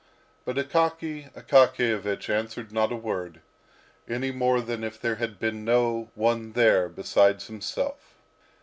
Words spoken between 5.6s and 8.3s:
no one there besides himself.